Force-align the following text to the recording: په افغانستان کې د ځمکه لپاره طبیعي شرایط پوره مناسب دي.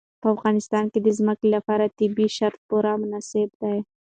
په 0.21 0.27
افغانستان 0.35 0.85
کې 0.91 0.99
د 1.01 1.07
ځمکه 1.17 1.45
لپاره 1.55 1.93
طبیعي 1.99 2.29
شرایط 2.37 2.55
پوره 2.67 2.93
مناسب 3.01 3.49
دي. 3.61 3.77